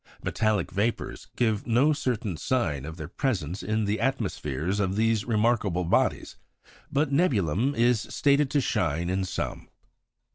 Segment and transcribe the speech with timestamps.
[0.23, 5.83] Metallic vapours give no certain sign of their presence in the atmospheres of these remarkable
[5.83, 6.37] bodies;
[6.91, 9.69] but nebulum is stated to shine in some.